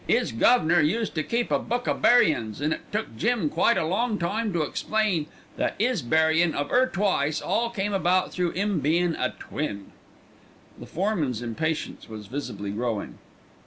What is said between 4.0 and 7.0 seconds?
time to explain that 'is buryin' of 'er